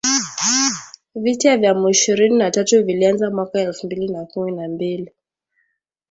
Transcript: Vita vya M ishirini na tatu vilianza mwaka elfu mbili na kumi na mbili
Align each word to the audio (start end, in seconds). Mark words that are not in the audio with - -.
Vita 1.15 1.57
vya 1.57 1.71
M 1.71 1.89
ishirini 1.89 2.37
na 2.37 2.51
tatu 2.51 2.83
vilianza 2.85 3.29
mwaka 3.29 3.59
elfu 3.61 3.85
mbili 3.85 4.07
na 4.07 4.25
kumi 4.25 4.51
na 4.51 4.67
mbili 4.67 5.11